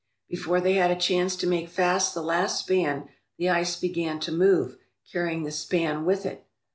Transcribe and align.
Before 0.27 0.59
they 0.59 0.73
had 0.77 0.89
a 0.89 0.95
chance 0.99 1.35
to 1.35 1.45
make 1.45 1.69
fast 1.69 2.15
the 2.15 2.23
last 2.23 2.59
span, 2.61 3.09
the 3.37 3.49
ice 3.51 3.75
began 3.79 4.19
to 4.21 4.31
move, 4.31 4.77
carrying 5.11 5.43
the 5.43 5.51
span 5.51 6.05
with 6.05 6.25
it. 6.25 6.43